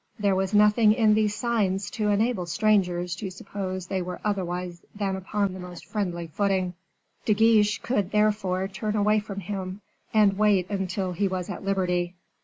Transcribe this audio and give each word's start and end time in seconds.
There 0.17 0.33
was 0.33 0.51
nothing 0.51 0.93
in 0.93 1.13
these 1.13 1.35
signs 1.35 1.91
to 1.91 2.09
enable 2.09 2.47
strangers 2.47 3.15
to 3.17 3.29
suppose 3.29 3.85
they 3.85 4.01
were 4.01 4.19
otherwise 4.25 4.83
than 4.95 5.15
upon 5.15 5.53
the 5.53 5.59
most 5.59 5.85
friendly 5.85 6.25
footing. 6.25 6.73
De 7.23 7.35
Guiche 7.35 7.77
could 7.83 8.09
therefore 8.09 8.67
turn 8.67 8.95
away 8.95 9.19
from 9.19 9.41
him, 9.41 9.81
and 10.11 10.39
wait 10.39 10.67
until 10.71 11.11
he 11.11 11.27
was 11.27 11.51
at 11.51 11.63
liberty. 11.63 12.15